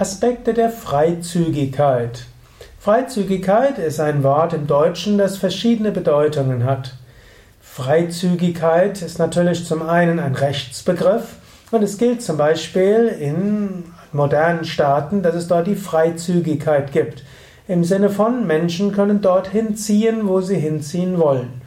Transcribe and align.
Aspekte 0.00 0.54
der 0.54 0.70
Freizügigkeit. 0.70 2.26
Freizügigkeit 2.78 3.78
ist 3.78 3.98
ein 3.98 4.22
Wort 4.22 4.52
im 4.52 4.68
Deutschen, 4.68 5.18
das 5.18 5.38
verschiedene 5.38 5.90
Bedeutungen 5.90 6.62
hat. 6.62 6.94
Freizügigkeit 7.60 9.02
ist 9.02 9.18
natürlich 9.18 9.66
zum 9.66 9.82
einen 9.82 10.20
ein 10.20 10.36
Rechtsbegriff 10.36 11.34
und 11.72 11.82
es 11.82 11.98
gilt 11.98 12.22
zum 12.22 12.36
Beispiel 12.36 13.08
in 13.18 13.86
modernen 14.12 14.64
Staaten, 14.64 15.24
dass 15.24 15.34
es 15.34 15.48
dort 15.48 15.66
die 15.66 15.74
Freizügigkeit 15.74 16.92
gibt. 16.92 17.24
Im 17.66 17.82
Sinne 17.82 18.08
von 18.08 18.46
Menschen 18.46 18.92
können 18.92 19.20
dorthin 19.20 19.74
ziehen, 19.74 20.28
wo 20.28 20.40
sie 20.40 20.60
hinziehen 20.60 21.18
wollen. 21.18 21.60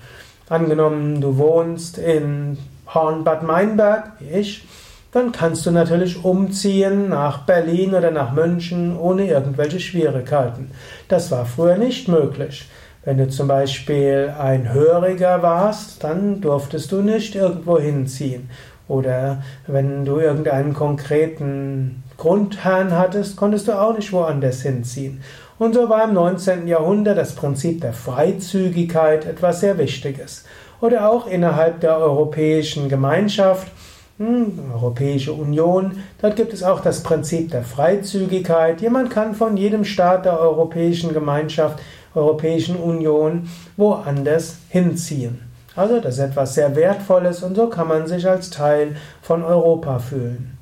Angenommen, 0.47 1.19
du 1.19 1.37
wohnst 1.37 1.97
in 1.97 2.57
Hornbad 2.93 3.43
Meinberg, 3.43 4.13
wie 4.19 4.39
ich, 4.39 4.63
dann 5.11 5.31
kannst 5.31 5.65
du 5.65 5.71
natürlich 5.71 6.23
umziehen 6.23 7.09
nach 7.09 7.45
Berlin 7.45 7.93
oder 7.93 8.11
nach 8.11 8.31
München 8.31 8.97
ohne 8.97 9.27
irgendwelche 9.27 9.79
Schwierigkeiten. 9.79 10.71
Das 11.07 11.31
war 11.31 11.45
früher 11.45 11.77
nicht 11.77 12.07
möglich. 12.07 12.69
Wenn 13.03 13.17
du 13.17 13.27
zum 13.27 13.47
Beispiel 13.47 14.33
ein 14.39 14.71
Höriger 14.71 15.41
warst, 15.41 16.03
dann 16.03 16.39
durftest 16.39 16.91
du 16.91 17.01
nicht 17.01 17.35
irgendwo 17.35 17.79
hinziehen. 17.79 18.49
Oder 18.87 19.41
wenn 19.67 20.05
du 20.05 20.19
irgendeinen 20.19 20.73
konkreten 20.73 22.03
Grundherrn 22.17 22.97
hattest, 22.97 23.37
konntest 23.37 23.67
du 23.67 23.73
auch 23.73 23.95
nicht 23.95 24.11
woanders 24.13 24.61
hinziehen. 24.61 25.21
Und 25.57 25.73
so 25.73 25.89
war 25.89 26.03
im 26.03 26.13
19. 26.13 26.67
Jahrhundert 26.67 27.17
das 27.17 27.33
Prinzip 27.33 27.81
der 27.81 27.93
Freizügigkeit 27.93 29.25
etwas 29.25 29.61
sehr 29.61 29.77
Wichtiges. 29.77 30.45
Oder 30.79 31.09
auch 31.09 31.27
innerhalb 31.27 31.79
der 31.81 31.97
Europäischen 31.97 32.89
Gemeinschaft 32.89 33.67
Europäische 34.19 35.33
Union, 35.33 35.93
dort 36.21 36.35
gibt 36.35 36.53
es 36.53 36.63
auch 36.63 36.81
das 36.81 37.01
Prinzip 37.01 37.49
der 37.51 37.63
Freizügigkeit. 37.63 38.81
Jemand 38.81 39.09
kann 39.09 39.33
von 39.33 39.57
jedem 39.57 39.83
Staat 39.83 40.25
der 40.25 40.39
Europäischen 40.39 41.13
Gemeinschaft, 41.13 41.79
Europäischen 42.13 42.75
Union 42.75 43.49
woanders 43.77 44.57
hinziehen. 44.69 45.39
Also 45.75 45.99
das 45.99 46.15
ist 46.15 46.23
etwas 46.23 46.53
sehr 46.53 46.75
Wertvolles 46.75 47.43
und 47.43 47.55
so 47.55 47.67
kann 47.67 47.87
man 47.87 48.05
sich 48.05 48.27
als 48.27 48.49
Teil 48.49 48.95
von 49.21 49.43
Europa 49.43 49.99
fühlen. 49.99 50.57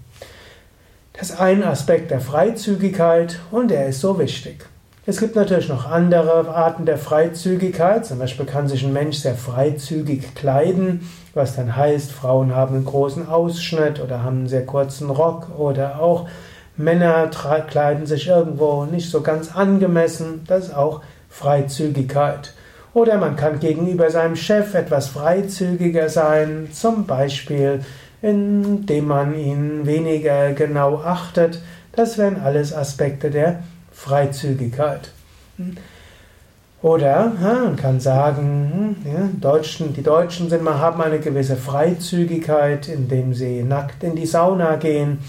Das 1.14 1.32
ist 1.32 1.40
ein 1.40 1.64
Aspekt 1.64 2.12
der 2.12 2.22
Freizügigkeit 2.22 3.40
und 3.52 3.72
der 3.72 3.88
ist 3.88 4.00
so 4.00 4.20
wichtig. 4.20 4.66
Es 5.10 5.20
gibt 5.20 5.36
natürlich 5.36 5.70
noch 5.70 5.90
andere 5.90 6.48
Arten 6.50 6.86
der 6.86 7.00
Freizügigkeit. 7.00 8.06
Zum 8.06 8.20
Beispiel 8.20 8.46
kann 8.46 8.68
sich 8.68 8.84
ein 8.84 8.94
Mensch 8.94 9.18
sehr 9.18 9.34
freizügig 9.34 10.36
kleiden 10.36 11.02
was 11.34 11.56
dann 11.56 11.76
heißt, 11.76 12.12
Frauen 12.12 12.54
haben 12.56 12.76
einen 12.76 12.86
großen 12.86 13.28
Ausschnitt 13.28 14.00
oder 14.00 14.24
haben 14.24 14.40
einen 14.40 14.48
sehr 14.48 14.66
kurzen 14.66 15.10
Rock 15.10 15.48
oder 15.58 16.02
auch 16.02 16.28
Männer 16.76 17.30
kleiden 17.68 18.06
sich 18.06 18.28
irgendwo 18.28 18.86
nicht 18.86 19.10
so 19.10 19.22
ganz 19.22 19.56
angemessen, 19.56 20.44
das 20.48 20.66
ist 20.68 20.76
auch 20.76 21.02
Freizügigkeit. 21.30 22.54
Oder 22.94 23.18
man 23.18 23.36
kann 23.36 23.60
gegenüber 23.60 24.10
seinem 24.10 24.36
Chef 24.36 24.74
etwas 24.74 25.08
freizügiger 25.08 26.10
sein, 26.10 26.70
zum 26.72 27.06
Beispiel 27.06 27.82
indem 28.22 29.08
man 29.08 29.34
ihn 29.34 29.86
weniger 29.86 30.52
genau 30.52 30.98
achtet. 30.98 31.62
Das 31.94 32.18
wären 32.18 32.42
alles 32.42 32.76
Aspekte 32.76 33.30
der 33.32 33.64
Freizügigkeit. 34.00 35.12
Oder 36.82 37.34
man 37.42 37.76
kann 37.76 38.00
sagen, 38.00 38.96
hm, 39.04 39.12
ja, 39.12 39.30
Deutschen, 39.42 39.94
die 39.94 40.02
Deutschen 40.02 40.50
sind, 40.50 40.68
haben 40.68 41.02
eine 41.02 41.20
gewisse 41.20 41.58
Freizügigkeit, 41.58 42.88
indem 42.88 43.34
sie 43.34 43.64
nackt 43.64 44.02
in 44.04 44.16
die 44.16 44.26
Sauna 44.26 44.78
gehen, 44.78 45.20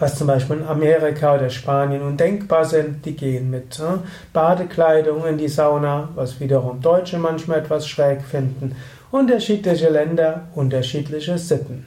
was 0.00 0.16
zum 0.16 0.26
Beispiel 0.26 0.56
in 0.56 0.66
Amerika 0.66 1.36
oder 1.36 1.48
Spanien 1.48 2.02
undenkbar 2.02 2.64
sind. 2.64 3.06
Die 3.06 3.14
gehen 3.14 3.50
mit 3.50 3.78
ja, 3.78 4.00
Badekleidung 4.32 5.24
in 5.24 5.38
die 5.38 5.48
Sauna, 5.48 6.08
was 6.16 6.40
wiederum 6.40 6.80
Deutsche 6.80 7.18
manchmal 7.18 7.60
etwas 7.60 7.86
schräg 7.86 8.22
finden. 8.22 8.74
Unterschiedliche 9.12 9.88
Länder, 9.88 10.48
unterschiedliche 10.56 11.38
Sitten. 11.38 11.86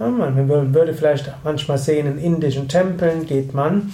Ja, 0.00 0.08
man 0.08 0.74
würde 0.74 0.92
vielleicht 0.92 1.32
manchmal 1.44 1.78
sehen, 1.78 2.08
in 2.08 2.18
indischen 2.18 2.66
Tempeln 2.66 3.26
geht 3.26 3.54
man 3.54 3.92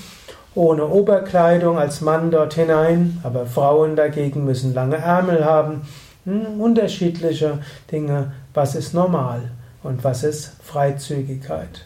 ohne 0.56 0.86
Oberkleidung 0.86 1.78
als 1.78 2.00
Mann 2.00 2.30
dort 2.30 2.54
hinein, 2.54 3.20
aber 3.22 3.46
Frauen 3.46 3.94
dagegen 3.94 4.44
müssen 4.44 4.74
lange 4.74 4.96
Ärmel 4.96 5.44
haben. 5.44 5.82
Hm, 6.24 6.60
unterschiedliche 6.60 7.58
Dinge, 7.92 8.32
was 8.54 8.74
ist 8.74 8.94
normal 8.94 9.50
und 9.82 10.02
was 10.02 10.24
ist 10.24 10.52
Freizügigkeit. 10.62 11.84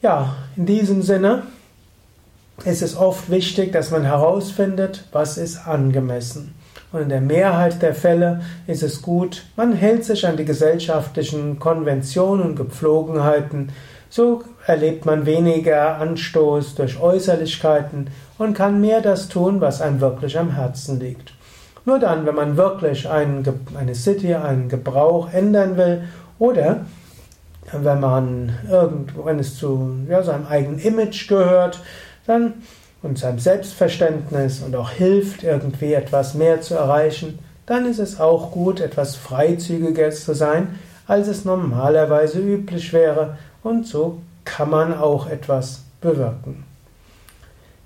Ja, 0.00 0.34
in 0.56 0.66
diesem 0.66 1.02
Sinne 1.02 1.42
ist 2.64 2.82
es 2.82 2.96
oft 2.96 3.30
wichtig, 3.30 3.72
dass 3.72 3.90
man 3.90 4.04
herausfindet, 4.04 5.04
was 5.12 5.36
ist 5.36 5.66
angemessen. 5.66 6.54
Und 6.92 7.02
in 7.02 7.08
der 7.08 7.20
Mehrheit 7.20 7.82
der 7.82 7.94
Fälle 7.94 8.42
ist 8.66 8.82
es 8.82 9.02
gut, 9.02 9.44
man 9.56 9.72
hält 9.72 10.04
sich 10.04 10.26
an 10.26 10.36
die 10.36 10.44
gesellschaftlichen 10.44 11.58
Konventionen 11.58 12.44
und 12.44 12.56
Gepflogenheiten, 12.56 13.70
so 14.12 14.44
erlebt 14.66 15.06
man 15.06 15.24
weniger 15.24 15.96
Anstoß 15.96 16.74
durch 16.74 17.00
Äußerlichkeiten 17.00 18.10
und 18.36 18.52
kann 18.52 18.78
mehr 18.78 19.00
das 19.00 19.28
tun, 19.28 19.62
was 19.62 19.80
einem 19.80 20.02
wirklich 20.02 20.38
am 20.38 20.54
Herzen 20.54 21.00
liegt. 21.00 21.32
Nur 21.86 21.98
dann, 21.98 22.26
wenn 22.26 22.34
man 22.34 22.58
wirklich 22.58 23.08
einen, 23.08 23.42
eine 23.74 23.94
City, 23.94 24.34
einen 24.34 24.68
Gebrauch 24.68 25.32
ändern 25.32 25.78
will 25.78 26.04
oder 26.38 26.84
wenn 27.72 28.00
man 28.00 28.52
irgendwo, 28.70 29.24
wenn 29.24 29.38
es 29.38 29.56
zu 29.56 29.96
ja, 30.06 30.22
seinem 30.22 30.46
eigenen 30.46 30.78
Image 30.78 31.26
gehört, 31.26 31.80
dann 32.26 32.52
und 33.02 33.18
seinem 33.18 33.38
Selbstverständnis 33.38 34.60
und 34.60 34.76
auch 34.76 34.90
hilft, 34.90 35.42
irgendwie 35.42 35.94
etwas 35.94 36.34
mehr 36.34 36.60
zu 36.60 36.74
erreichen, 36.74 37.38
dann 37.64 37.86
ist 37.86 37.98
es 37.98 38.20
auch 38.20 38.50
gut, 38.50 38.78
etwas 38.78 39.16
freizügiger 39.16 40.10
zu 40.10 40.34
sein, 40.34 40.78
als 41.06 41.28
es 41.28 41.44
normalerweise 41.44 42.40
üblich 42.40 42.92
wäre 42.92 43.36
und 43.62 43.86
so 43.86 44.18
kann 44.44 44.70
man 44.70 44.96
auch 44.96 45.28
etwas 45.28 45.82
bewirken. 46.00 46.64